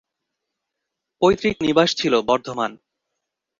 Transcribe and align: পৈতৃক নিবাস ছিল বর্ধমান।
পৈতৃক 1.21 1.55
নিবাস 1.61 1.89
ছিল 1.97 2.13
বর্ধমান। 2.29 2.71